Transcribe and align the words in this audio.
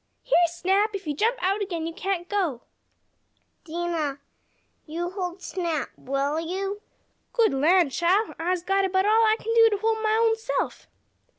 "Here, 0.23 0.47
Snap! 0.47 0.95
If 0.95 1.05
you 1.05 1.13
jump 1.13 1.37
out 1.43 1.61
again 1.61 1.85
you 1.85 1.93
can't 1.93 2.27
go!" 2.27 2.63
"Dinah, 3.65 4.17
you 4.87 5.11
hold 5.11 5.43
Snap, 5.43 5.89
will 5.95 6.39
you?" 6.39 6.81
"Good 7.33 7.53
lan' 7.53 7.91
chile! 7.91 8.33
I'se 8.39 8.63
got 8.63 8.83
about 8.83 9.05
all 9.05 9.23
I 9.23 9.35
kin 9.39 9.53
do 9.53 9.69
to 9.69 9.77
hold 9.77 10.01
mah 10.01 10.17
own 10.17 10.35
self!" 10.37 10.87